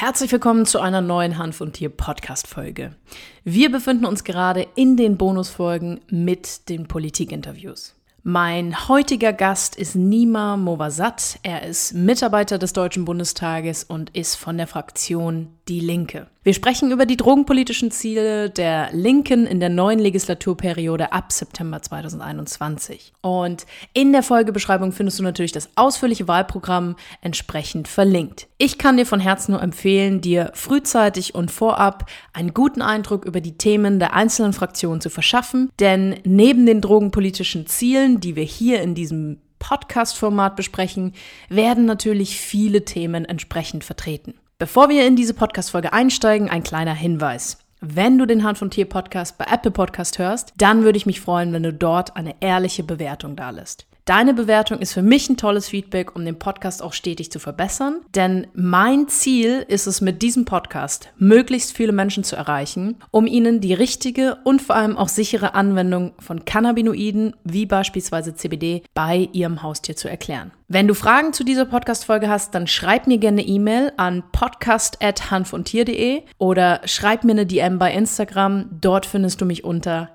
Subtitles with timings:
[0.00, 2.94] Herzlich willkommen zu einer neuen Hanf und Tier Podcast Folge.
[3.42, 7.97] Wir befinden uns gerade in den Bonusfolgen mit den Politikinterviews.
[8.24, 11.38] Mein heutiger Gast ist Nima Movasat.
[11.44, 16.26] Er ist Mitarbeiter des Deutschen Bundestages und ist von der Fraktion Die Linke.
[16.48, 23.12] Wir sprechen über die drogenpolitischen Ziele der Linken in der neuen Legislaturperiode ab September 2021.
[23.20, 28.48] Und in der Folgebeschreibung findest du natürlich das ausführliche Wahlprogramm entsprechend verlinkt.
[28.56, 33.42] Ich kann dir von Herzen nur empfehlen, dir frühzeitig und vorab einen guten Eindruck über
[33.42, 38.80] die Themen der einzelnen Fraktionen zu verschaffen, denn neben den drogenpolitischen Zielen, die wir hier
[38.80, 41.12] in diesem Podcast-Format besprechen,
[41.48, 44.34] werden natürlich viele Themen entsprechend vertreten.
[44.58, 47.58] Bevor wir in diese Podcast-Folge einsteigen, ein kleiner Hinweis.
[47.80, 51.20] Wenn du den Hand von Tier Podcast bei Apple Podcast hörst, dann würde ich mich
[51.20, 53.87] freuen, wenn du dort eine ehrliche Bewertung da lässt.
[54.08, 58.00] Deine Bewertung ist für mich ein tolles Feedback, um den Podcast auch stetig zu verbessern.
[58.14, 63.60] Denn mein Ziel ist es mit diesem Podcast, möglichst viele Menschen zu erreichen, um ihnen
[63.60, 69.62] die richtige und vor allem auch sichere Anwendung von Cannabinoiden, wie beispielsweise CBD, bei ihrem
[69.62, 70.52] Haustier zu erklären.
[70.70, 76.82] Wenn du Fragen zu dieser Podcast-Folge hast, dann schreib mir gerne E-Mail an podcast.hanfundtier.de oder
[76.84, 78.68] schreib mir eine DM bei Instagram.
[78.78, 80.10] Dort findest du mich unter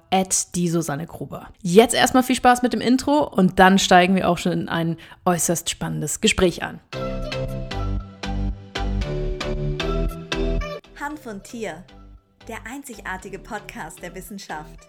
[0.54, 1.50] die Susanne Gruber.
[1.64, 4.98] Jetzt erstmal viel Spaß mit dem Intro und dann steigen wir auch schon in ein
[5.26, 6.80] äußerst spannendes Gespräch an.
[11.02, 11.84] Hanf und Tier,
[12.48, 14.88] der einzigartige Podcast der Wissenschaft.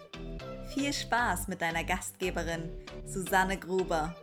[0.75, 2.69] Viel Spaß mit deiner Gastgeberin
[3.07, 4.15] Susanne Gruber.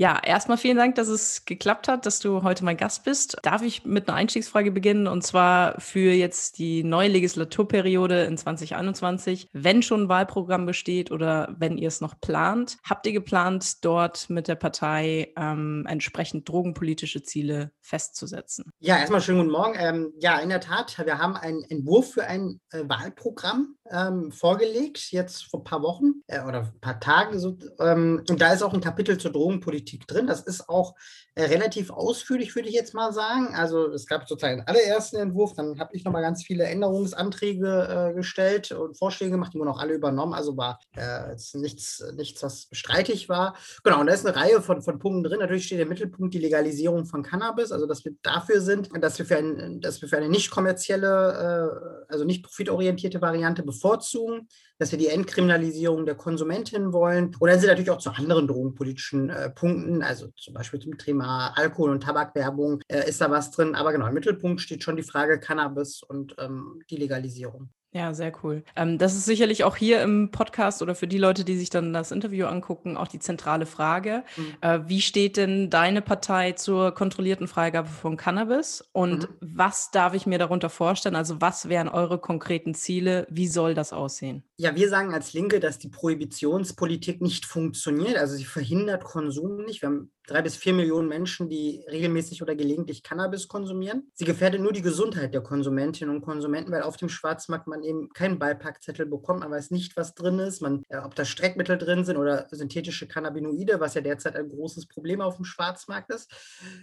[0.00, 3.36] Ja, erstmal vielen Dank, dass es geklappt hat, dass du heute mein Gast bist.
[3.42, 9.48] Darf ich mit einer Einstiegsfrage beginnen und zwar für jetzt die neue Legislaturperiode in 2021,
[9.52, 14.30] wenn schon ein Wahlprogramm besteht oder wenn ihr es noch plant, habt ihr geplant, dort
[14.30, 18.70] mit der Partei ähm, entsprechend drogenpolitische Ziele festzusetzen?
[18.78, 19.74] Ja, erstmal schönen guten Morgen.
[19.80, 25.10] Ähm, ja, in der Tat, wir haben einen Entwurf für ein äh, Wahlprogramm ähm, vorgelegt,
[25.10, 27.40] jetzt vor ein paar Wochen äh, oder ein paar Tagen.
[27.40, 30.26] So, ähm, und da ist auch ein Kapitel zur Drogenpolitik drin.
[30.26, 30.94] Das ist auch
[31.34, 33.54] äh, relativ ausführlich, würde ich jetzt mal sagen.
[33.54, 38.14] Also es gab sozusagen den allerersten Entwurf, dann habe ich nochmal ganz viele Änderungsanträge äh,
[38.14, 40.34] gestellt und Vorschläge gemacht, die wurden auch alle übernommen.
[40.34, 43.56] Also war äh, nichts, nichts, was streitig war.
[43.84, 45.40] Genau, und da ist eine Reihe von, von Punkten drin.
[45.40, 49.26] Natürlich steht im Mittelpunkt die Legalisierung von Cannabis, also dass wir dafür sind, dass wir
[49.26, 54.92] für, ein, dass wir für eine nicht kommerzielle, äh, also nicht profitorientierte Variante bevorzugen, dass
[54.92, 57.32] wir die Entkriminalisierung der Konsumentin wollen.
[57.40, 61.90] Dann sind natürlich auch zu anderen drogenpolitischen äh, Punkten, also zum Beispiel zum Thema Alkohol-
[61.90, 63.74] und Tabakwerbung, äh, ist da was drin.
[63.74, 67.70] Aber genau, im Mittelpunkt steht schon die Frage Cannabis und ähm, die Legalisierung.
[67.92, 68.64] Ja, sehr cool.
[68.76, 71.94] Ähm, das ist sicherlich auch hier im Podcast oder für die Leute, die sich dann
[71.94, 74.24] das Interview angucken, auch die zentrale Frage.
[74.36, 74.54] Mhm.
[74.60, 78.84] Äh, wie steht denn deine Partei zur kontrollierten Freigabe von Cannabis?
[78.92, 79.36] Und mhm.
[79.40, 81.16] was darf ich mir darunter vorstellen?
[81.16, 83.26] Also was wären eure konkreten Ziele?
[83.30, 84.42] Wie soll das aussehen?
[84.58, 88.18] Ja, wir sagen als Linke, dass die Prohibitionspolitik nicht funktioniert.
[88.18, 89.80] Also sie verhindert Konsum nicht.
[89.80, 94.10] Wir haben drei bis vier Millionen Menschen, die regelmäßig oder gelegentlich Cannabis konsumieren.
[94.14, 98.10] Sie gefährdet nur die Gesundheit der Konsumentinnen und Konsumenten, weil auf dem Schwarzmarkt man eben
[98.10, 99.40] keinen Beipackzettel bekommt.
[99.40, 103.08] Man weiß nicht, was drin ist, man, äh, ob da Streckmittel drin sind oder synthetische
[103.08, 106.30] Cannabinoide, was ja derzeit ein großes Problem auf dem Schwarzmarkt ist.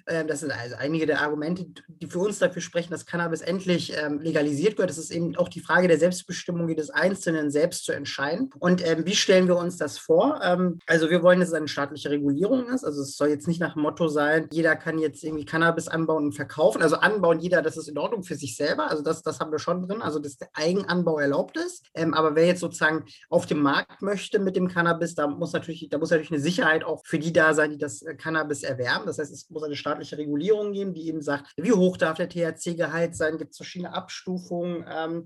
[0.08, 3.96] Ähm, das sind also einige der Argumente, die für uns dafür sprechen, dass Cannabis endlich
[3.96, 4.90] ähm, legalisiert wird.
[4.90, 8.50] Das ist eben auch die Frage der Selbstbestimmung jedes Einzelnen selbst zu entscheiden.
[8.58, 10.42] Und ähm, wie stellen wir uns das vor?
[10.88, 12.84] Also wir wollen, dass es eine staatliche Regulierung ist.
[12.84, 16.26] Also es soll jetzt nicht nach dem Motto sein, jeder kann jetzt irgendwie Cannabis anbauen
[16.26, 16.82] und verkaufen.
[16.82, 18.90] Also anbauen jeder, das ist in Ordnung für sich selber.
[18.90, 20.02] Also das, das haben wir schon drin.
[20.02, 21.86] Also dass der Eigenanbau erlaubt ist.
[21.94, 25.88] Ähm, aber wer jetzt sozusagen auf dem Markt möchte mit dem Cannabis, da muss natürlich,
[25.90, 29.06] da muss natürlich eine Sicherheit auch für die da sein, die das äh, Cannabis erwerben.
[29.06, 32.30] Das heißt, es muss eine staatliche Regulierung geben, die eben sagt, wie hoch darf der
[32.30, 33.38] THC-Gehalt sein?
[33.38, 34.86] Gibt es verschiedene Abstufungen?
[34.90, 35.26] Ähm,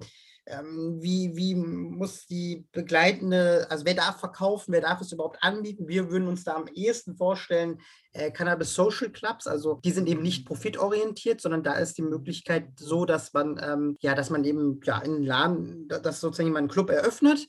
[0.99, 5.87] wie, wie muss die begleitende, also wer darf verkaufen, wer darf es überhaupt anbieten?
[5.87, 7.79] Wir würden uns da am ehesten vorstellen,
[8.13, 12.69] äh, Cannabis Social Clubs, also die sind eben nicht profitorientiert, sondern da ist die Möglichkeit
[12.77, 16.63] so, dass man, ähm, ja, dass man eben ja, in einen Laden, dass sozusagen jemand
[16.63, 17.47] einen Club eröffnet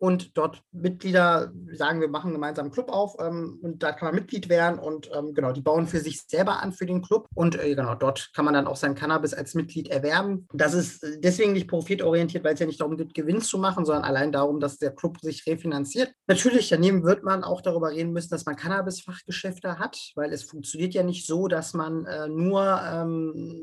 [0.00, 4.14] und dort Mitglieder sagen, wir machen gemeinsam einen Club auf ähm, und da kann man
[4.14, 7.54] Mitglied werden und ähm, genau, die bauen für sich selber an für den Club und
[7.54, 10.48] äh, genau, dort kann man dann auch sein Cannabis als Mitglied erwerben.
[10.54, 13.84] Das ist äh, deswegen nicht profitorientiert, weil es ja nicht darum geht, Gewinn zu machen,
[13.84, 16.12] sondern allein darum, dass der Club sich refinanziert.
[16.26, 20.94] Natürlich, daneben wird man auch darüber reden müssen, dass man Cannabis-Fachgeschäfte hat, weil es funktioniert
[20.94, 23.62] ja nicht so, dass man äh, nur ähm,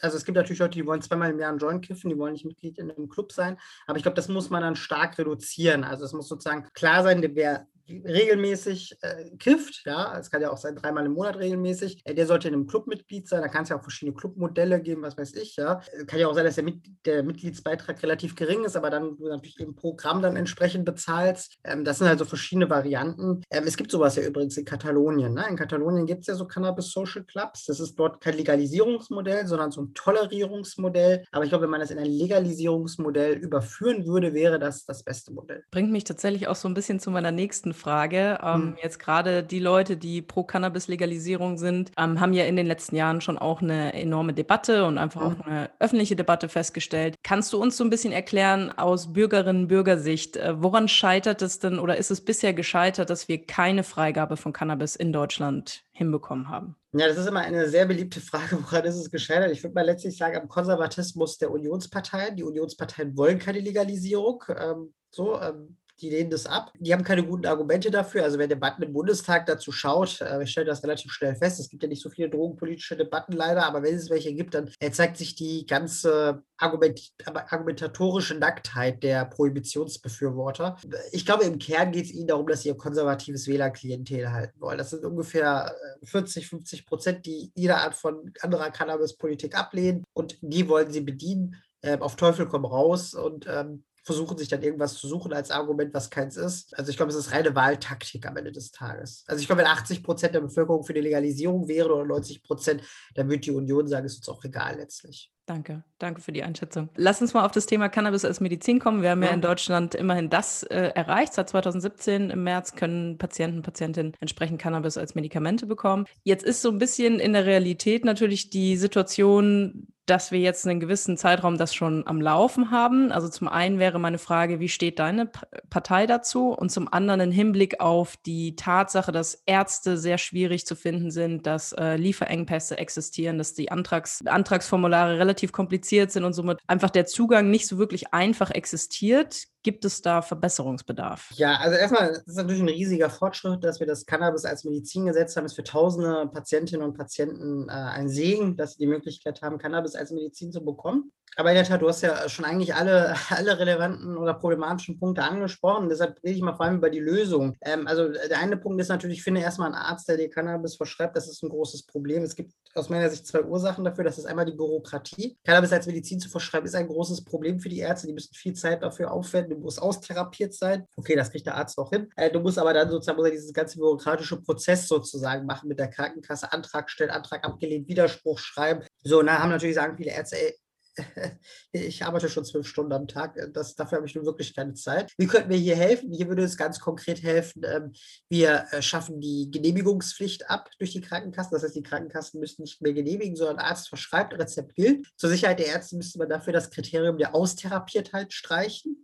[0.00, 2.32] also es gibt natürlich Leute, die wollen zweimal im Jahr einen Joint kiffen, die wollen
[2.32, 3.58] nicht Mitglied in einem Club sein.
[3.86, 5.84] Aber ich glaube, das muss man dann stark reduzieren.
[5.84, 10.56] Also es muss sozusagen klar sein, wer regelmäßig äh, kifft, ja, es kann ja auch
[10.56, 13.42] sein, dreimal im Monat regelmäßig, äh, der sollte in einem Clubmitglied sein.
[13.42, 15.80] Da kann es ja auch verschiedene Clubmodelle geben, was weiß ich, ja.
[15.92, 19.16] Äh, kann ja auch sein, dass der, Mit der Mitgliedsbeitrag relativ gering ist, aber dann
[19.16, 21.58] du natürlich im Programm dann entsprechend bezahlst.
[21.64, 23.42] Ähm, das sind halt so verschiedene Varianten.
[23.50, 25.34] Ähm, es gibt sowas ja übrigens in Katalonien.
[25.34, 25.44] Ne?
[25.48, 27.64] In Katalonien gibt es ja so Cannabis Social Clubs.
[27.66, 31.24] Das ist dort kein Legalisierungsmodell, sondern so ein Tolerierungsmodell.
[31.32, 35.32] Aber ich glaube, wenn man das in ein Legalisierungsmodell überführen würde, wäre das das beste
[35.32, 35.64] Modell.
[35.70, 38.38] Bringt mich tatsächlich auch so ein bisschen zu meiner nächsten Frage.
[38.42, 38.76] Ähm, hm.
[38.82, 43.20] Jetzt gerade die Leute, die pro Cannabis-Legalisierung sind, ähm, haben ja in den letzten Jahren
[43.20, 45.26] schon auch eine enorme Debatte und einfach hm.
[45.26, 47.14] auch eine öffentliche Debatte festgestellt.
[47.22, 51.96] Kannst du uns so ein bisschen erklären aus Bürgerinnen-Bürgersicht, äh, woran scheitert es denn oder
[51.96, 56.76] ist es bisher gescheitert, dass wir keine Freigabe von Cannabis in Deutschland hinbekommen haben?
[56.92, 59.52] Ja, das ist immer eine sehr beliebte Frage, woran ist es gescheitert?
[59.52, 62.36] Ich würde mal letztlich sagen, am Konservatismus der Unionsparteien.
[62.36, 64.42] Die Unionsparteien wollen keine Legalisierung.
[64.48, 66.72] Ähm, so, ähm, die lehnen das ab.
[66.78, 68.24] Die haben keine guten Argumente dafür.
[68.24, 71.60] Also wer Debatten im Bundestag dazu schaut, äh, ich das relativ schnell fest.
[71.60, 74.70] Es gibt ja nicht so viele drogenpolitische Debatten leider, aber wenn es welche gibt, dann
[74.92, 80.76] zeigt sich die ganze Argument argumentatorische Nacktheit der Prohibitionsbefürworter.
[81.12, 84.78] Ich glaube, im Kern geht es ihnen darum, dass sie ihr konservatives Wählerklientel halten wollen.
[84.78, 90.38] Das sind ungefähr 40, äh, 50 Prozent, die jede Art von anderer Cannabispolitik ablehnen und
[90.40, 91.56] die wollen sie bedienen.
[91.82, 95.92] Äh, auf Teufel komm raus und ähm, versuchen sich dann irgendwas zu suchen als Argument,
[95.92, 96.78] was keins ist.
[96.78, 99.24] Also ich glaube, es ist reine Wahltaktik am Ende des Tages.
[99.26, 102.82] Also ich glaube, wenn 80 Prozent der Bevölkerung für die Legalisierung wäre oder 90 Prozent,
[103.16, 105.32] dann würde die Union sagen, ist uns auch egal letztlich.
[105.44, 106.88] Danke, danke für die Einschätzung.
[106.96, 109.02] Lass uns mal auf das Thema Cannabis als Medizin kommen.
[109.02, 111.34] Wir haben ja, ja in Deutschland immerhin das äh, erreicht.
[111.34, 116.06] Seit 2017 im März können Patienten und Patientinnen entsprechend Cannabis als Medikamente bekommen.
[116.22, 120.80] Jetzt ist so ein bisschen in der Realität natürlich die Situation, dass wir jetzt einen
[120.80, 123.10] gewissen Zeitraum das schon am Laufen haben.
[123.10, 125.26] Also zum einen wäre meine Frage, wie steht deine
[125.68, 126.50] Partei dazu?
[126.50, 131.46] Und zum anderen im Hinblick auf die Tatsache, dass Ärzte sehr schwierig zu finden sind,
[131.46, 137.06] dass äh, Lieferengpässe existieren, dass die Antrags Antragsformulare relativ kompliziert sind und somit einfach der
[137.06, 139.46] Zugang nicht so wirklich einfach existiert.
[139.66, 141.32] Gibt es da Verbesserungsbedarf?
[141.34, 145.06] Ja, also erstmal ist es natürlich ein riesiger Fortschritt, dass wir das Cannabis als Medizin
[145.06, 145.44] gesetzt haben.
[145.44, 149.58] Es ist für tausende Patientinnen und Patienten äh, ein Segen, dass sie die Möglichkeit haben,
[149.58, 151.10] Cannabis als Medizin zu bekommen.
[151.38, 155.22] Aber in der Tat, du hast ja schon eigentlich alle, alle relevanten oder problematischen Punkte
[155.22, 155.88] angesprochen.
[155.88, 157.56] Deshalb rede ich mal vor allem über die Lösung.
[157.60, 160.76] Ähm, also der eine Punkt ist natürlich, ich finde erstmal einen Arzt, der dir Cannabis
[160.76, 162.22] verschreibt, das ist ein großes Problem.
[162.22, 164.04] Es gibt aus meiner Sicht zwei Ursachen dafür.
[164.04, 165.36] Das ist einmal die Bürokratie.
[165.44, 168.06] Cannabis als Medizin zu verschreiben, ist ein großes Problem für die Ärzte.
[168.06, 169.55] Die müssen viel Zeit dafür aufwenden.
[169.56, 170.86] Du musst austherapiert sein.
[170.96, 172.10] Okay, das kriegt der Arzt auch hin.
[172.16, 175.78] Äh, du musst aber dann sozusagen muss er dieses ganze bürokratische Prozess sozusagen machen mit
[175.78, 176.52] der Krankenkasse.
[176.52, 178.84] Antrag stellen, Antrag abgelehnt, Widerspruch schreiben.
[179.02, 180.54] So, und da haben natürlich sagen viele Ärzte, ey,
[181.72, 183.36] ich arbeite schon zwölf Stunden am Tag.
[183.52, 185.12] Das, dafür habe ich nun wirklich keine Zeit.
[185.18, 186.12] Wie könnten wir hier helfen?
[186.12, 187.62] Hier würde es ganz konkret helfen.
[187.64, 187.92] Ähm,
[188.28, 191.52] wir äh, schaffen die Genehmigungspflicht ab durch die Krankenkassen.
[191.52, 195.06] Das heißt, die Krankenkassen müssen nicht mehr genehmigen, sondern Arzt verschreibt, Rezept gilt.
[195.16, 199.02] Zur Sicherheit der Ärzte müsste man dafür das Kriterium der Austherapiertheit streichen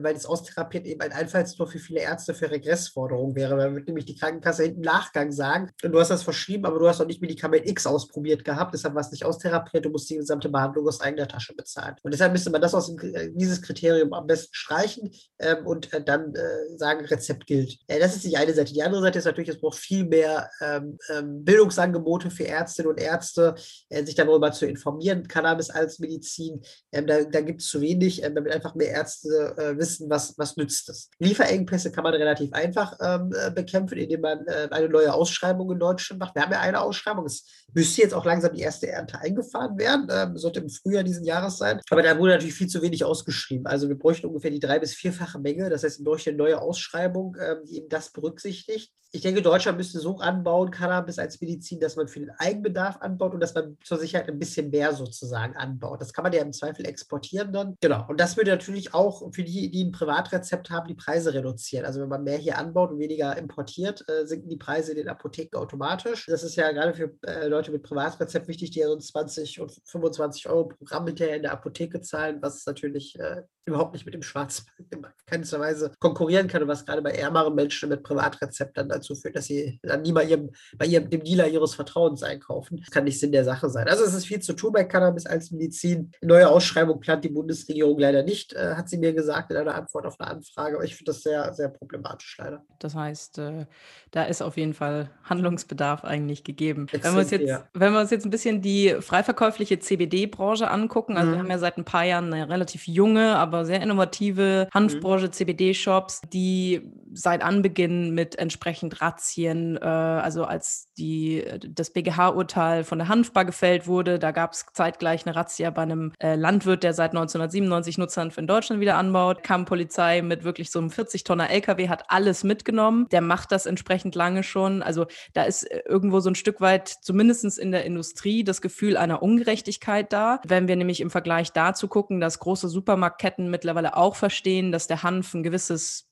[0.00, 3.56] weil das Austherapiert eben ein Einfallstor für viele Ärzte für Regressforderungen wäre.
[3.56, 6.98] Dann wird nämlich die Krankenkasse hinten Nachgang sagen, du hast das verschrieben, aber du hast
[6.98, 10.48] noch nicht Medikament X ausprobiert gehabt, deshalb war es nicht austherapiert, du musst die gesamte
[10.48, 11.96] Behandlung aus eigener Tasche bezahlen.
[12.02, 16.02] Und deshalb müsste man das aus äh, dieses Kriterium am besten streichen ähm, und äh,
[16.02, 17.78] dann äh, sagen, Rezept gilt.
[17.86, 18.72] Äh, das ist die eine Seite.
[18.72, 23.00] Die andere Seite ist natürlich, es braucht viel mehr ähm, ähm, Bildungsangebote für Ärztinnen und
[23.00, 23.54] Ärzte,
[23.88, 26.62] äh, sich darüber zu informieren, Cannabis als Medizin.
[26.92, 30.36] Ähm, da da gibt es zu wenig, ähm, damit einfach mehr Ärzte äh, wissen, was,
[30.38, 31.10] was nützt es.
[31.18, 35.78] Lieferengpässe kann man relativ einfach ähm, äh, bekämpfen, indem man äh, eine neue Ausschreibung in
[35.78, 36.34] Deutschland macht.
[36.34, 37.26] Wir haben ja eine Ausschreibung.
[37.26, 41.24] Es müsste jetzt auch langsam die erste Ernte eingefahren werden, ähm, sollte im Frühjahr diesen
[41.24, 41.80] Jahres sein.
[41.90, 43.66] Aber da wurde natürlich viel zu wenig ausgeschrieben.
[43.66, 45.70] Also wir bräuchten ungefähr die drei- bis vierfache Menge.
[45.70, 50.00] Das heißt, durch eine neue Ausschreibung, ähm, die eben das berücksichtigt ich denke, Deutschland müsste
[50.00, 53.98] so anbauen, Cannabis als Medizin, dass man für den Eigenbedarf anbaut und dass man zur
[53.98, 56.00] Sicherheit ein bisschen mehr sozusagen anbaut.
[56.00, 57.76] Das kann man ja im Zweifel exportieren dann.
[57.80, 58.04] Genau.
[58.08, 61.86] Und das würde natürlich auch für die, die ein Privatrezept haben, die Preise reduzieren.
[61.86, 65.08] Also wenn man mehr hier anbaut und weniger importiert, äh, sinken die Preise in den
[65.08, 66.26] Apotheken automatisch.
[66.26, 69.72] Das ist ja gerade für äh, Leute mit Privatrezept wichtig, die ja so 20 und
[69.86, 74.22] 25 Euro Programm hinterher in der Apotheke zahlen, was natürlich äh, überhaupt nicht mit dem
[74.22, 78.88] Schwarzmarkt in keinster Weise konkurrieren kann und was gerade bei ärmeren Menschen mit Privatrezept dann
[78.88, 82.78] dazu führt, dass sie dann nie bei ihrem, bei ihrem, dem Dealer ihres Vertrauens einkaufen.
[82.78, 83.88] Das kann nicht Sinn der Sache sein.
[83.88, 86.12] Also es ist viel zu tun bei Cannabis als Medizin.
[86.22, 90.06] Neue Ausschreibung plant die Bundesregierung leider nicht, äh, hat sie mir gesagt in einer Antwort
[90.06, 90.76] auf eine Anfrage.
[90.76, 92.64] Aber ich finde das sehr, sehr problematisch leider.
[92.78, 93.66] Das heißt, äh,
[94.10, 96.86] da ist auf jeden Fall Handlungsbedarf eigentlich gegeben.
[96.90, 97.68] Wenn wir, uns jetzt, ja.
[97.74, 101.34] wenn wir uns jetzt ein bisschen die freiverkäufliche CBD-Branche angucken, also mhm.
[101.34, 105.32] wir haben ja seit ein paar Jahren eine relativ junge, aber sehr innovative Hanfbranche, mhm.
[105.32, 113.08] CBD-Shops, die seit Anbeginn mit entsprechend Razzien, äh, also als die, das BGH-Urteil von der
[113.08, 117.10] Hanfbar gefällt wurde, da gab es zeitgleich eine Razzia bei einem äh, Landwirt, der seit
[117.10, 122.04] 1997 Nutzhanf in Deutschland wieder anbaut, kam Polizei mit wirklich so einem 40-Tonner LKW, hat
[122.08, 123.06] alles mitgenommen.
[123.10, 124.82] Der macht das entsprechend lange schon.
[124.82, 128.96] Also da ist äh, irgendwo so ein Stück weit, zumindest in der Industrie, das Gefühl
[128.96, 130.40] einer Ungerechtigkeit da.
[130.46, 135.02] Wenn wir nämlich im Vergleich dazu gucken, dass große Supermarktketten mittlerweile auch verstehen, dass der
[135.02, 136.07] Hanf ein gewisses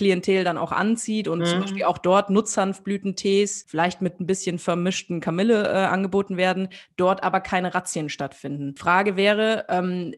[0.00, 1.44] Klientel dann auch anzieht und mhm.
[1.44, 7.22] zum Beispiel auch dort Nutzhanfblütentees, vielleicht mit ein bisschen vermischten Kamille äh, angeboten werden, dort
[7.22, 8.74] aber keine Razzien stattfinden.
[8.76, 10.14] Frage wäre, ähm,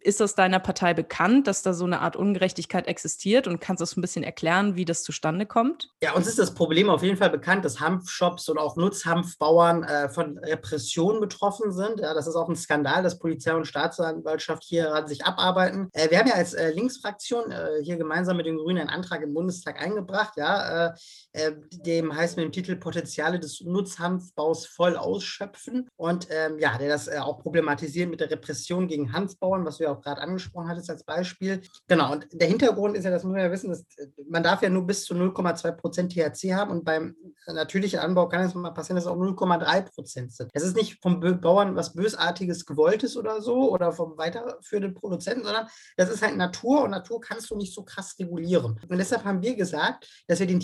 [0.00, 3.84] ist das deiner Partei bekannt, dass da so eine Art Ungerechtigkeit existiert und kannst du
[3.84, 5.88] das ein bisschen erklären, wie das zustande kommt?
[6.02, 10.08] Ja, uns ist das Problem auf jeden Fall bekannt, dass Hanfshops und auch Nutzhanfbauern äh,
[10.10, 12.00] von Repressionen betroffen sind.
[12.00, 15.88] Ja, das ist auch ein Skandal, dass Polizei und Staatsanwaltschaft hier sich abarbeiten.
[15.94, 19.21] Äh, wir haben ja als äh, Linksfraktion äh, hier gemeinsam mit den Grünen einen Antrag
[19.22, 20.94] Im Bundestag eingebracht, ja,
[21.32, 26.78] äh, äh, dem heißt mit dem Titel Potenziale des Nutzhanfbaus voll ausschöpfen und ähm, ja,
[26.78, 30.20] der das äh, auch problematisiert mit der Repression gegen Hanfbauern, was du ja auch gerade
[30.20, 31.62] angesprochen hattest als Beispiel.
[31.88, 34.62] Genau, und der Hintergrund ist ja, das muss man ja wissen, dass, äh, man darf
[34.62, 38.70] ja nur bis zu 0,2 Prozent THC haben und beim natürlichen Anbau kann es mal
[38.70, 40.50] passieren, dass es auch 0,3 Prozent sind.
[40.52, 45.66] Es ist nicht vom Bauern was Bösartiges gewolltes oder so oder vom weiterführenden Produzenten, sondern
[45.96, 48.78] das ist halt Natur und Natur kannst du nicht so krass regulieren.
[48.88, 50.60] Und deshalb haben wir gesagt, dass wir den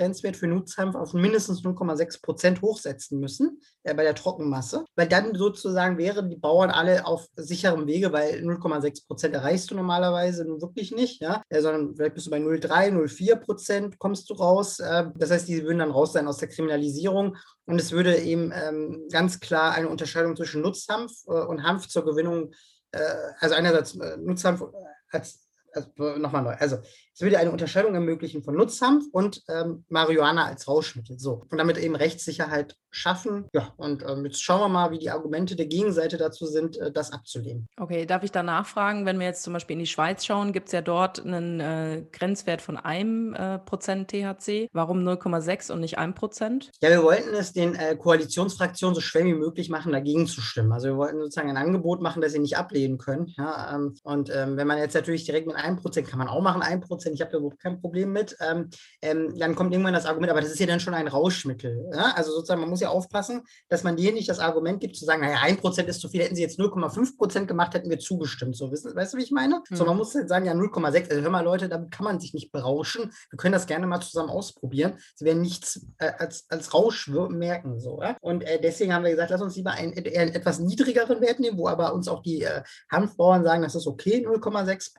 [0.00, 5.34] THC-Grenzwert für Nutzhanf auf mindestens 0,6 Prozent hochsetzen müssen äh, bei der Trockenmasse, weil dann
[5.34, 10.60] sozusagen wären die Bauern alle auf sicherem Wege, weil 0,6 Prozent erreichst du normalerweise nun
[10.60, 14.80] wirklich nicht, ja, äh, sondern vielleicht bist du bei 0,3, 0,4 Prozent kommst du raus.
[14.80, 17.36] Äh, das heißt, die würden dann raus sein aus der Kriminalisierung.
[17.66, 22.04] Und es würde eben ähm, ganz klar eine Unterscheidung zwischen Nutzhanf äh, und Hanf zur
[22.04, 22.52] Gewinnung,
[22.92, 23.00] äh,
[23.38, 24.64] also einerseits äh, Nutzhanf
[25.12, 26.54] als also nochmal neu.
[26.58, 26.78] Also
[27.20, 31.18] es würde eine Unterscheidung ermöglichen von Nutzhanf und ähm, Marihuana als Rauschmittel.
[31.18, 31.44] So.
[31.50, 33.46] Und damit eben Rechtssicherheit schaffen.
[33.52, 36.90] Ja, und ähm, jetzt schauen wir mal, wie die Argumente der Gegenseite dazu sind, äh,
[36.90, 37.68] das abzulehnen.
[37.78, 40.68] Okay, darf ich da nachfragen, wenn wir jetzt zum Beispiel in die Schweiz schauen, gibt
[40.68, 44.68] es ja dort einen äh, Grenzwert von einem äh, Prozent THC.
[44.72, 46.70] Warum 0,6 und nicht 1 Prozent?
[46.80, 50.72] Ja, wir wollten es den äh, Koalitionsfraktionen so schwer wie möglich machen, dagegen zu stimmen.
[50.72, 53.32] Also wir wollten sozusagen ein Angebot machen, das sie nicht ablehnen können.
[53.36, 56.40] Ja, ähm, und ähm, wenn man jetzt natürlich direkt mit 1 Prozent, kann man auch
[56.40, 58.70] machen, 1 Prozent, ich habe da überhaupt kein Problem mit, ähm,
[59.02, 61.90] ähm, dann kommt irgendwann das Argument, aber das ist ja dann schon ein Rauschmittel.
[61.92, 62.12] Ja?
[62.14, 65.22] Also sozusagen, man muss ja aufpassen, dass man dir nicht das Argument gibt, zu sagen,
[65.22, 68.56] naja, 1% ist zu viel, hätten sie jetzt 0,5% gemacht, hätten wir zugestimmt.
[68.56, 69.62] So, wissen, weißt du, wie ich meine?
[69.68, 69.76] Mhm.
[69.76, 71.10] So, man muss halt sagen, ja, 0,6.
[71.10, 73.12] Also hör mal, Leute, damit kann man sich nicht berauschen.
[73.30, 74.94] Wir können das gerne mal zusammen ausprobieren.
[75.14, 77.80] Sie werden nichts äh, als, als Rausch merken.
[77.80, 78.16] So, ja?
[78.20, 81.58] Und äh, deswegen haben wir gesagt, lass uns lieber einen äh, etwas niedrigeren Wert nehmen,
[81.58, 84.96] wo aber uns auch die äh, Hanfbauern sagen, das ist okay, 0,6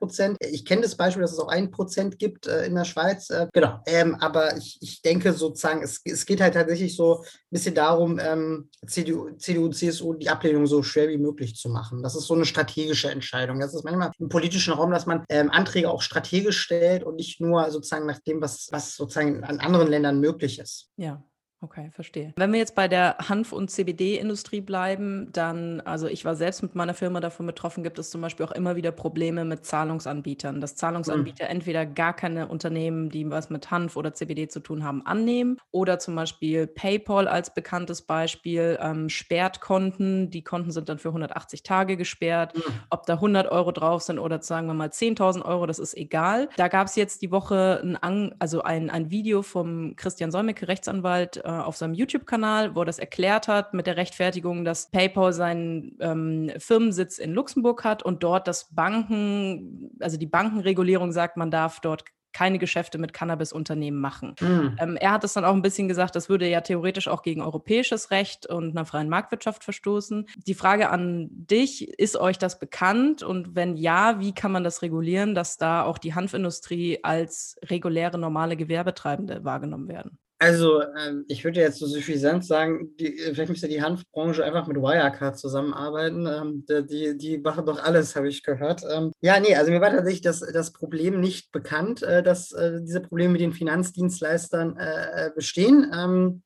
[0.51, 3.29] Ich kenne das Beispiel, dass es auch 1% gibt äh, in der Schweiz.
[3.29, 3.79] Äh, genau.
[3.85, 8.19] Ähm, aber ich, ich denke sozusagen, es, es geht halt tatsächlich so ein bisschen darum,
[8.19, 12.03] ähm, CDU, CDU, CSU die Ablehnung so schwer wie möglich zu machen.
[12.03, 13.59] Das ist so eine strategische Entscheidung.
[13.59, 17.41] Das ist manchmal im politischen Raum, dass man ähm, Anträge auch strategisch stellt und nicht
[17.41, 20.89] nur sozusagen nach dem, was, was sozusagen an anderen Ländern möglich ist.
[20.97, 21.23] Ja.
[21.63, 22.33] Okay, verstehe.
[22.37, 26.73] Wenn wir jetzt bei der Hanf- und CBD-Industrie bleiben, dann, also ich war selbst mit
[26.73, 30.75] meiner Firma davon betroffen, gibt es zum Beispiel auch immer wieder Probleme mit Zahlungsanbietern, dass
[30.75, 31.51] Zahlungsanbieter mhm.
[31.51, 35.99] entweder gar keine Unternehmen, die was mit Hanf oder CBD zu tun haben, annehmen oder
[35.99, 40.31] zum Beispiel PayPal als bekanntes Beispiel ähm, sperrt Konten.
[40.31, 42.57] Die Konten sind dann für 180 Tage gesperrt.
[42.57, 42.63] Mhm.
[42.89, 46.49] Ob da 100 Euro drauf sind oder sagen wir mal 10.000 Euro, das ist egal.
[46.57, 51.43] Da gab es jetzt die Woche ein, also ein, ein Video vom Christian Solmecke, Rechtsanwalt,
[51.59, 56.51] auf seinem YouTube-Kanal, wo er das erklärt hat mit der Rechtfertigung, dass PayPal seinen ähm,
[56.57, 62.05] Firmensitz in Luxemburg hat und dort das Banken, also die Bankenregulierung sagt, man darf dort
[62.33, 64.35] keine Geschäfte mit Cannabis-Unternehmen machen.
[64.39, 64.75] Mhm.
[64.79, 67.41] Ähm, er hat es dann auch ein bisschen gesagt, das würde ja theoretisch auch gegen
[67.41, 70.27] europäisches Recht und einer freien Marktwirtschaft verstoßen.
[70.47, 73.23] Die Frage an dich, ist euch das bekannt?
[73.23, 78.17] Und wenn ja, wie kann man das regulieren, dass da auch die Hanfindustrie als reguläre,
[78.17, 80.17] normale Gewerbetreibende wahrgenommen werden?
[80.41, 84.75] Also, ähm, ich würde jetzt so suffisant sagen, die, vielleicht müsste die Hanfbranche einfach mit
[84.77, 86.25] Wirecard zusammenarbeiten.
[86.25, 88.81] Ähm, die, die machen doch alles, habe ich gehört.
[88.91, 92.81] Ähm, ja, nee, also mir war tatsächlich das, das Problem nicht bekannt, äh, dass äh,
[92.81, 95.91] diese Probleme mit den Finanzdienstleistern äh, äh bestehen.
[95.95, 96.41] Ähm,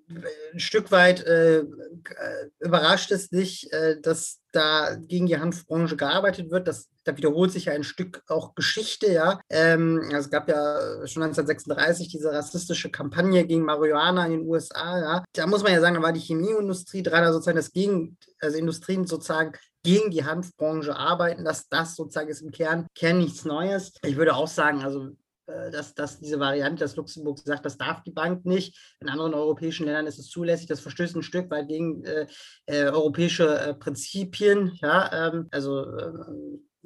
[0.53, 1.63] ein Stück weit äh, äh,
[2.59, 3.69] überrascht es dich,
[4.01, 6.67] dass da gegen die Hanfbranche gearbeitet wird.
[6.67, 9.39] Das, da wiederholt sich ja ein Stück auch Geschichte, ja.
[9.49, 15.23] Ähm, es gab ja schon 1936 diese rassistische Kampagne gegen Marihuana in den USA, ja.
[15.33, 18.57] Da muss man ja sagen, da war die Chemieindustrie dran, also sozusagen das Gegen, also
[18.57, 23.93] Industrien sozusagen gegen die Hanfbranche arbeiten, dass das sozusagen ist im Kern, Kern nichts Neues.
[24.03, 25.11] Ich würde auch sagen, also
[25.45, 28.77] dass, dass diese Variante, dass Luxemburg sagt, das darf die Bank nicht.
[28.99, 30.67] In anderen europäischen Ländern ist es zulässig.
[30.67, 32.27] Das verstößt ein Stück weit gegen äh,
[32.65, 34.77] äh, europäische äh, Prinzipien.
[34.81, 35.85] Ja, ähm, also,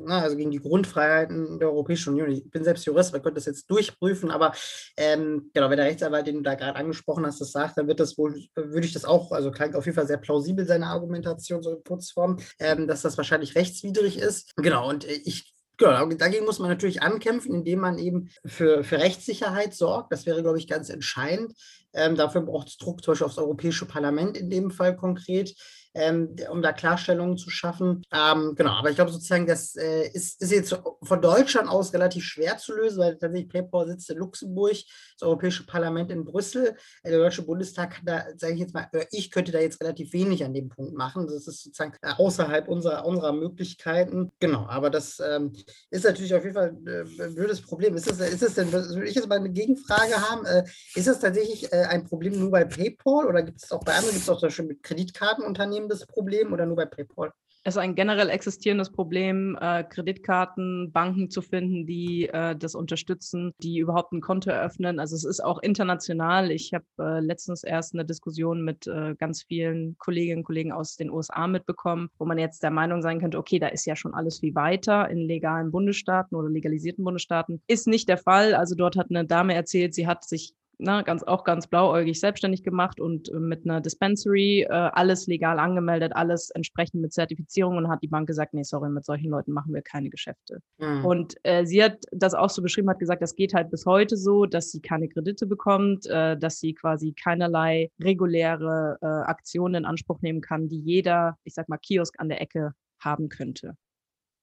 [0.01, 2.31] na, also gegen die Grundfreiheiten der Europäischen Union.
[2.31, 4.53] Ich bin selbst Jurist, man könnte das jetzt durchprüfen, aber
[4.97, 7.99] ähm, genau, wenn der Rechtsanwalt, den du da gerade angesprochen hast, das sagt, dann wird
[7.99, 11.61] das wohl, würde ich das auch, also klingt auf jeden Fall sehr plausibel, seine Argumentation,
[11.61, 14.55] so in Putzform, ähm, dass das wahrscheinlich rechtswidrig ist.
[14.55, 19.00] Genau, und äh, ich Genau, dagegen muss man natürlich ankämpfen, indem man eben für, für
[19.00, 20.12] Rechtssicherheit sorgt.
[20.12, 21.53] Das wäre, glaube ich, ganz entscheidend.
[21.93, 25.55] Ähm, dafür braucht es Druck zum Beispiel aufs Europäische Parlament in dem Fall konkret
[25.93, 28.03] ähm, um da Klarstellungen zu schaffen.
[28.13, 32.24] Ähm, genau, aber ich glaube sozusagen, das äh, ist, ist, jetzt von Deutschland aus relativ
[32.24, 36.75] schwer zu lösen, weil tatsächlich PayPal sitzt in Luxemburg, das Europäische Parlament in Brüssel.
[37.03, 39.81] Äh, der Deutsche Bundestag kann da, sage ich jetzt mal, äh, ich könnte da jetzt
[39.81, 41.25] relativ wenig an dem Punkt machen.
[41.25, 44.31] Das ist sozusagen äh, außerhalb unserer, unserer Möglichkeiten.
[44.39, 45.53] Genau, aber das ähm,
[45.89, 47.96] ist natürlich auf jeden Fall ein blödes Problem.
[47.96, 50.63] Ist es, ist es denn, würde ich jetzt mal eine Gegenfrage haben, äh,
[50.96, 54.13] ist das tatsächlich äh, ein Problem nur bei PayPal oder gibt es auch bei anderen,
[54.13, 55.78] gibt es auch zum Beispiel mit Kreditkartenunternehmen?
[55.79, 57.31] Zunehmendes Problem oder nur bei PayPal?
[57.65, 63.51] Es ist ein generell existierendes Problem, äh, Kreditkarten, Banken zu finden, die äh, das unterstützen,
[63.62, 64.98] die überhaupt ein Konto eröffnen.
[64.98, 66.51] Also es ist auch international.
[66.51, 70.95] Ich habe äh, letztens erst eine Diskussion mit äh, ganz vielen Kolleginnen und Kollegen aus
[70.95, 74.13] den USA mitbekommen, wo man jetzt der Meinung sein könnte, okay, da ist ja schon
[74.13, 77.62] alles wie weiter in legalen Bundesstaaten oder legalisierten Bundesstaaten.
[77.67, 78.55] Ist nicht der Fall.
[78.55, 82.63] Also dort hat eine Dame erzählt, sie hat sich ne, ganz, auch ganz blauäugig selbstständig
[82.63, 87.89] gemacht und äh, mit einer Dispensary äh, alles legal angemeldet, alles entsprechend mit Zertifizierung und
[87.89, 90.59] hat die Bank gesagt, nee, sorry, mit solchen Leuten machen wir keine Geschäfte.
[90.77, 91.05] Mhm.
[91.05, 94.17] Und äh, sie hat das auch so beschrieben, hat gesagt, das geht halt bis heute
[94.17, 99.86] so, dass sie keine Kredite bekommt, äh, dass sie quasi keinerlei reguläre äh, Aktionen in
[99.86, 103.75] Anspruch nehmen kann, die jeder, ich sag mal, Kiosk an der Ecke haben könnte.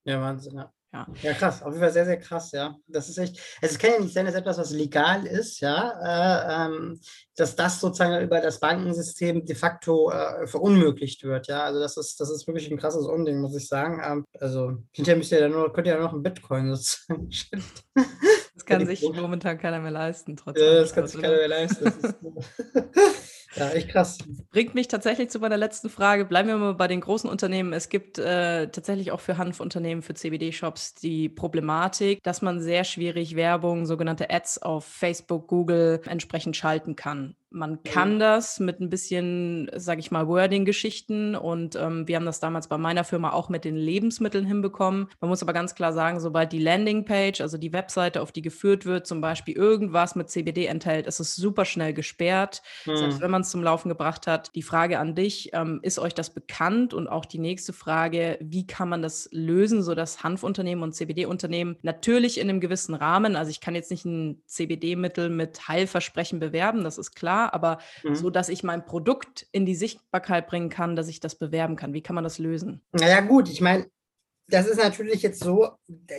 [0.05, 0.73] Ja, Wahnsinn, ja.
[0.93, 1.07] Ja.
[1.23, 2.75] ja, krass, auf jeden Fall sehr, sehr krass, ja.
[2.87, 5.91] Das ist echt, also es kann ja nicht sein, dass etwas, was legal ist, ja,
[6.01, 7.01] äh, ähm,
[7.37, 11.65] dass das sozusagen über das Bankensystem de facto äh, verunmöglicht wird, ja.
[11.65, 14.01] Also das ist, das ist wirklich ein krasses Unding, muss ich sagen.
[14.05, 17.29] Ähm, also hinterher müsst ihr ja nur, könnt ihr ja noch ein Bitcoin sozusagen.
[18.67, 20.65] Das kann sich momentan keiner mehr leisten, trotzdem.
[20.65, 21.93] Ja, das kann sich keiner mehr leisten.
[23.57, 24.19] Ja, echt krass.
[24.51, 26.27] Bringt mich tatsächlich zu meiner letzten Frage.
[26.27, 27.73] Bleiben wir mal bei den großen Unternehmen.
[27.73, 33.35] Es gibt äh, tatsächlich auch für Hanfunternehmen, für CBD-Shops die Problematik, dass man sehr schwierig
[33.35, 37.35] Werbung, sogenannte Ads auf Facebook, Google entsprechend schalten kann.
[37.57, 42.39] Man kann das mit ein bisschen, sage ich mal, Wording-Geschichten und ähm, wir haben das
[42.39, 45.09] damals bei meiner Firma auch mit den Lebensmitteln hinbekommen.
[45.21, 48.85] Man muss aber ganz klar sagen, sobald die Landingpage, also die Webseite, auf die geführt
[48.85, 52.97] wird, zum Beispiel irgendwas mit CBD enthält, ist es super schnell gesperrt, mhm.
[52.97, 54.55] selbst wenn man es zum Laufen gebracht hat.
[54.55, 56.93] Die Frage an dich, ähm, ist euch das bekannt?
[56.93, 62.39] Und auch die nächste Frage, wie kann man das lösen, sodass Hanfunternehmen und CBD-Unternehmen natürlich
[62.39, 66.99] in einem gewissen Rahmen, also ich kann jetzt nicht ein CBD-Mittel mit Heilversprechen bewerben, das
[66.99, 68.15] ist klar, aber mhm.
[68.15, 71.93] so, dass ich mein Produkt in die Sichtbarkeit bringen kann, dass ich das bewerben kann.
[71.93, 72.83] Wie kann man das lösen?
[72.93, 73.87] Naja, gut, ich meine,
[74.49, 75.71] das ist natürlich jetzt so,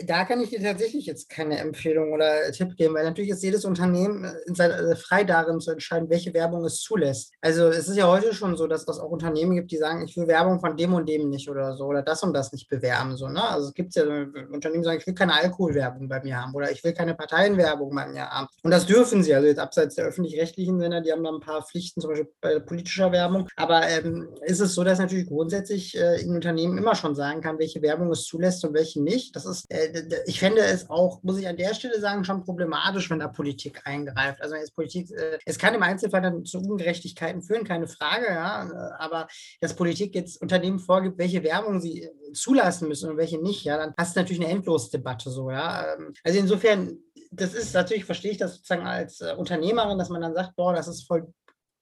[0.06, 3.64] da kann ich dir tatsächlich jetzt keine Empfehlung oder Tipp geben, weil natürlich ist jedes
[3.64, 7.32] Unternehmen äh, äh, frei darin zu entscheiden, welche Werbung es zulässt.
[7.40, 10.16] Also es ist ja heute schon so, dass es auch Unternehmen gibt, die sagen, ich
[10.16, 13.16] will Werbung von dem und dem nicht oder so oder das und das nicht bewerben.
[13.16, 13.42] So, ne?
[13.42, 16.70] Also es gibt ja Unternehmen, die sagen, ich will keine Alkoholwerbung bei mir haben oder
[16.70, 18.48] ich will keine Parteienwerbung bei mir haben.
[18.62, 21.64] Und das dürfen sie, also jetzt abseits der öffentlich-rechtlichen Sender, die haben da ein paar
[21.64, 23.48] Pflichten, zum Beispiel bei politischer Werbung.
[23.56, 27.58] Aber ähm, ist es so, dass natürlich grundsätzlich äh, ein Unternehmen immer schon sagen kann,
[27.58, 29.34] welche Werbung es es zulässt und welche nicht.
[29.36, 33.10] Das ist, äh, ich fände es auch, muss ich an der Stelle sagen, schon problematisch,
[33.10, 34.42] wenn da Politik eingreift.
[34.42, 38.96] Also jetzt Politik, äh, es kann im Einzelfall dann zu Ungerechtigkeiten führen, keine Frage, ja,
[38.98, 39.28] aber
[39.60, 43.76] dass Politik jetzt Unternehmen vorgibt, welche Werbung sie äh, zulassen müssen und welche nicht, ja,
[43.76, 45.94] dann hast du natürlich eine Endlosdebatte so, ja.
[45.94, 46.98] Ähm, also insofern,
[47.30, 50.72] das ist natürlich, verstehe ich das sozusagen als äh, Unternehmerin, dass man dann sagt, boah,
[50.72, 51.32] das ist voll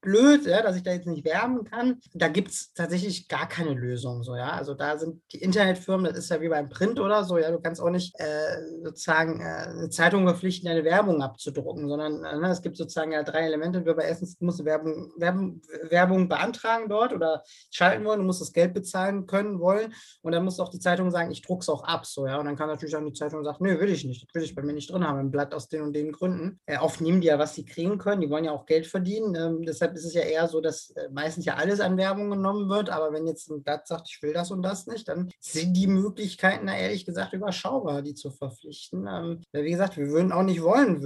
[0.07, 2.01] blöd, ja, dass ich da jetzt nicht werben kann.
[2.15, 4.23] Da gibt es tatsächlich gar keine Lösung.
[4.23, 4.53] So, ja?
[4.53, 7.59] Also da sind die Internetfirmen, das ist ja wie beim Print oder so, ja, du
[7.59, 12.63] kannst auch nicht äh, sozusagen äh, eine Zeitung verpflichten, deine Werbung abzudrucken, sondern äh, es
[12.63, 13.83] gibt sozusagen ja drei Elemente.
[13.83, 18.75] Du erstens musst Werbung, Werbung, Werbung beantragen dort oder schalten wollen, du musst das Geld
[18.75, 19.93] bezahlen können wollen
[20.23, 22.07] und dann musst du auch die Zeitung sagen, ich drucke es auch ab.
[22.07, 22.39] So, ja?
[22.39, 24.55] Und dann kann natürlich auch die Zeitung sagen, nö, will ich nicht, das will ich
[24.55, 26.61] bei mir nicht drin haben, ein Blatt aus den und den Gründen.
[26.67, 29.35] Äh, oft nehmen die ja, was sie kriegen können, die wollen ja auch Geld verdienen.
[29.35, 32.69] Ähm, deshalb ist es ja eher so, dass äh, meistens ja alles an Werbung genommen
[32.69, 35.75] wird, aber wenn jetzt ein Blatt sagt, ich will das und das nicht, dann sind
[35.75, 39.07] die Möglichkeiten da ehrlich gesagt überschaubar, die zu verpflichten.
[39.09, 41.03] Ähm, wie gesagt, wir würden auch nicht wollen,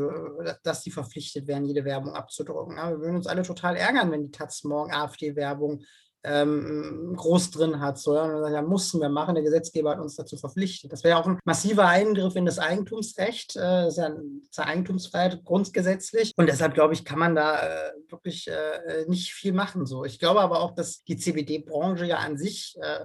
[0.62, 2.76] dass die verpflichtet werden, jede Werbung abzudrucken.
[2.76, 5.85] wir würden uns alle total ärgern, wenn die Taz morgen AfD-Werbung
[6.25, 7.99] ähm, groß drin hat.
[7.99, 10.93] So, ja, und dann, mussten wir machen, der Gesetzgeber hat uns dazu verpflichtet.
[10.93, 14.71] Das wäre ja auch ein massiver Eingriff in das Eigentumsrecht, äh, das ist ja eine
[14.71, 16.33] Eigentumsfreiheit grundgesetzlich.
[16.37, 19.87] Und deshalb, glaube ich, kann man da äh, wirklich äh, nicht viel machen.
[19.87, 20.05] So.
[20.05, 23.05] Ich glaube aber auch, dass die CBD-Branche ja an sich äh,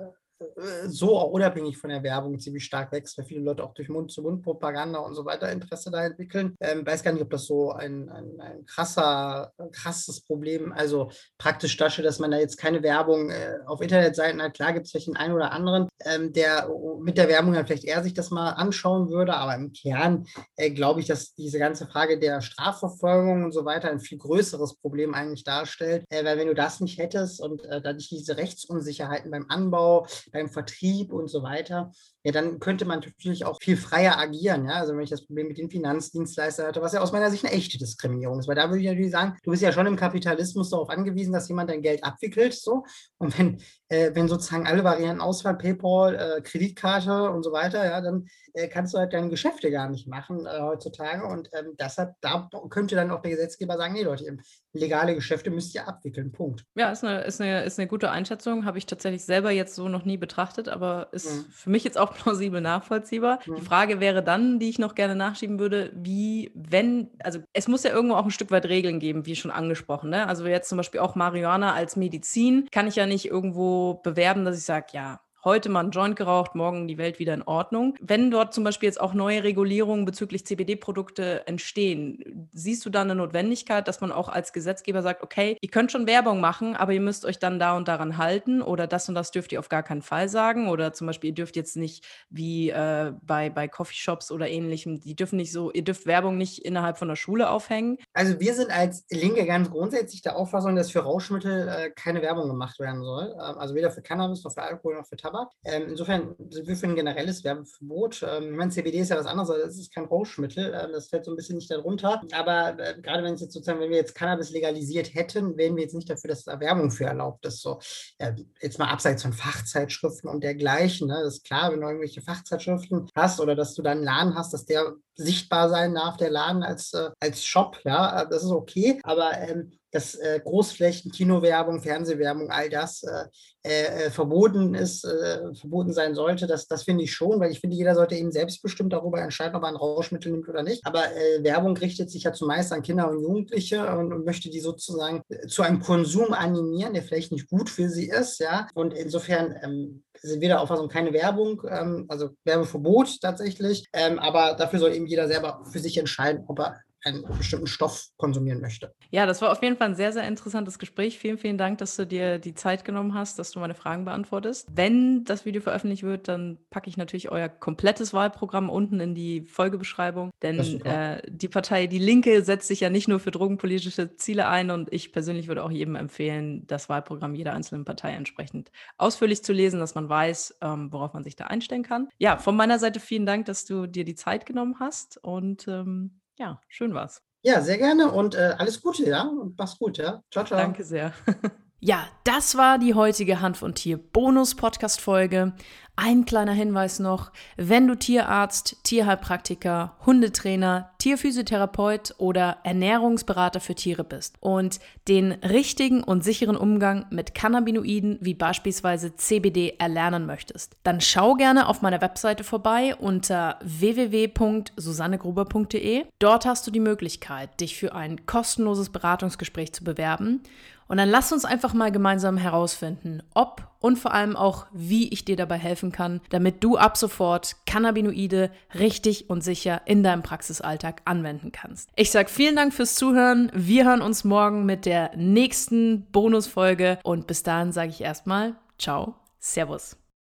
[0.88, 5.00] so auch unabhängig von der Werbung ziemlich stark wächst, weil viele Leute auch durch Mund-zu-Mund-Propaganda
[5.00, 6.56] und so weiter Interesse da entwickeln.
[6.60, 11.78] Ähm, weiß gar nicht, ob das so ein, ein, ein krasser, krasses Problem, also praktisch
[11.78, 14.54] darstellt, dass man da jetzt keine Werbung äh, auf Internetseiten hat.
[14.54, 16.70] Klar gibt es vielleicht den einen oder anderen, ähm, der
[17.00, 20.26] mit der Werbung dann vielleicht eher sich das mal anschauen würde, aber im Kern
[20.58, 24.76] äh, glaube ich, dass diese ganze Frage der Strafverfolgung und so weiter ein viel größeres
[24.76, 29.32] Problem eigentlich darstellt, äh, weil wenn du das nicht hättest und äh, dadurch diese Rechtsunsicherheiten
[29.32, 31.92] beim Anbau, beim Vertrieb und so weiter,
[32.26, 34.66] ja, dann könnte man natürlich auch viel freier agieren.
[34.66, 34.78] Ja?
[34.78, 37.54] Also wenn ich das Problem mit den Finanzdienstleistern hatte, was ja aus meiner Sicht eine
[37.54, 40.72] echte Diskriminierung ist, weil da würde ich natürlich sagen, du bist ja schon im Kapitalismus
[40.72, 42.56] darauf angewiesen, dass jemand dein Geld abwickelt.
[42.56, 42.84] So.
[43.20, 48.02] Und wenn, äh, wenn sozusagen alle Varianten ausfallen, PayPal, äh, Kreditkarte und so weiter, ja,
[48.02, 51.28] dann äh, kannst du halt deine Geschäfte gar nicht machen äh, heutzutage.
[51.28, 54.38] Und ähm, deshalb, da könnte dann auch der Gesetzgeber sagen, nee Leute,
[54.74, 56.32] legale Geschäfte müsst ihr abwickeln.
[56.32, 56.66] Punkt.
[56.76, 58.66] Ja, ist eine, ist eine, ist eine gute Einschätzung.
[58.66, 61.46] Habe ich tatsächlich selber jetzt so noch nie betrachtet, aber ist mhm.
[61.52, 63.40] für mich jetzt auch plausibel nachvollziehbar.
[63.46, 63.56] Mhm.
[63.56, 67.84] Die Frage wäre dann, die ich noch gerne nachschieben würde, wie, wenn, also es muss
[67.84, 70.10] ja irgendwo auch ein Stück weit Regeln geben, wie schon angesprochen.
[70.10, 70.28] Ne?
[70.28, 74.58] Also jetzt zum Beispiel auch Marihuana als Medizin kann ich ja nicht irgendwo bewerben, dass
[74.58, 77.96] ich sage, ja, heute mal einen Joint geraucht, morgen die Welt wieder in Ordnung.
[78.02, 83.14] Wenn dort zum Beispiel jetzt auch neue Regulierungen bezüglich CBD-Produkte entstehen, siehst du da eine
[83.14, 87.02] Notwendigkeit, dass man auch als Gesetzgeber sagt, okay, ihr könnt schon Werbung machen, aber ihr
[87.02, 89.84] müsst euch dann da und daran halten oder das und das dürft ihr auf gar
[89.84, 94.32] keinen Fall sagen oder zum Beispiel ihr dürft jetzt nicht wie äh, bei, bei Coffeeshops
[94.32, 98.00] oder ähnlichem, die dürfen nicht so, ihr dürft Werbung nicht innerhalb von der Schule aufhängen.
[98.14, 102.48] Also wir sind als Linke ganz grundsätzlich der Auffassung, dass für Rauschmittel äh, keine Werbung
[102.48, 103.32] gemacht werden soll.
[103.34, 105.35] Ähm, also weder für Cannabis noch für Alkohol noch für Tabak.
[105.36, 105.52] Tabak.
[105.64, 108.24] Ähm, insofern sind wir für ein generelles Werbeverbot.
[108.28, 110.74] Ähm, ich meine, CBD ist ja was anderes, das ist kein Rauschmittel.
[110.74, 112.22] Ähm, das fällt so ein bisschen nicht darunter.
[112.32, 115.84] Aber äh, gerade wenn es jetzt sozusagen, wenn wir jetzt Cannabis legalisiert hätten, wären wir
[115.84, 117.62] jetzt nicht dafür, dass da Werbung für erlaubt ist.
[117.62, 117.80] So,
[118.18, 121.08] äh, jetzt mal abseits von Fachzeitschriften und dergleichen.
[121.08, 121.20] Ne?
[121.24, 124.54] Das ist klar, wenn du irgendwelche Fachzeitschriften hast oder dass du dann einen Laden hast,
[124.54, 128.52] dass der sichtbar sein darf, der Laden als, äh, als Shop, ja, äh, das ist
[128.52, 129.00] okay.
[129.04, 133.26] Aber ähm, dass äh, Großflächen, Kinowerbung, Fernsehwerbung, all das äh,
[133.64, 137.76] äh, verboten ist, äh, verboten sein sollte, das, das finde ich schon, weil ich finde,
[137.76, 140.86] jeder sollte eben selbstbestimmt darüber entscheiden, ob er ein Rauschmittel nimmt oder nicht.
[140.86, 144.60] Aber äh, Werbung richtet sich ja zumeist an Kinder und Jugendliche und, und, möchte die
[144.60, 148.68] sozusagen zu einem Konsum animieren, der vielleicht nicht gut für sie ist, ja.
[148.74, 154.56] Und insofern ähm, sind wir der Auffassung keine Werbung, ähm, also Werbeverbot tatsächlich, ähm, aber
[154.56, 158.94] dafür soll eben jeder selber für sich entscheiden, ob er einen bestimmten Stoff konsumieren möchte.
[159.12, 161.20] Ja, das war auf jeden Fall ein sehr, sehr interessantes Gespräch.
[161.20, 164.68] Vielen, vielen Dank, dass du dir die Zeit genommen hast, dass du meine Fragen beantwortest.
[164.74, 169.42] Wenn das Video veröffentlicht wird, dann packe ich natürlich euer komplettes Wahlprogramm unten in die
[169.42, 170.32] Folgebeschreibung.
[170.42, 174.72] Denn äh, die Partei Die Linke setzt sich ja nicht nur für drogenpolitische Ziele ein
[174.72, 179.54] und ich persönlich würde auch jedem empfehlen, das Wahlprogramm jeder einzelnen Partei entsprechend ausführlich zu
[179.54, 182.10] lesen, dass man weiß, ähm, worauf man sich da einstellen kann.
[182.18, 186.20] Ja, von meiner Seite vielen Dank, dass du dir die Zeit genommen hast und ähm,
[186.38, 187.22] ja, schön war's.
[187.42, 189.24] Ja, sehr gerne und äh, alles Gute, ja?
[189.24, 190.24] Und mach's gut, ja?
[190.32, 190.58] Ciao, ciao.
[190.58, 191.14] Danke sehr.
[191.88, 195.54] Ja, das war die heutige Hand von Tier Bonus Podcast Folge.
[195.96, 204.38] Ein kleiner Hinweis noch, wenn du Tierarzt, Tierheilpraktiker, Hundetrainer, Tierphysiotherapeut oder Ernährungsberater für Tiere bist
[204.40, 211.36] und den richtigen und sicheren Umgang mit Cannabinoiden wie beispielsweise CBD erlernen möchtest, dann schau
[211.36, 216.06] gerne auf meiner Webseite vorbei unter www.susannegruber.de.
[216.18, 220.42] Dort hast du die Möglichkeit, dich für ein kostenloses Beratungsgespräch zu bewerben
[220.88, 225.26] und dann lass uns einfach mal gemeinsam herausfinden, ob und vor allem auch, wie ich
[225.26, 231.02] dir dabei helfen kann, damit du ab sofort Cannabinoide richtig und sicher in deinem Praxisalltag
[231.06, 231.90] anwenden kannst.
[231.96, 233.52] Ich sage vielen Dank fürs Zuhören.
[233.54, 239.16] Wir hören uns morgen mit der nächsten Bonusfolge und bis dahin sage ich erstmal Ciao,
[239.40, 240.05] Servus.